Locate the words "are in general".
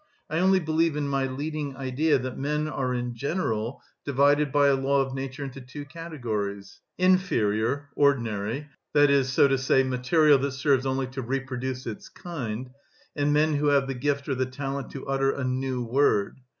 2.67-3.83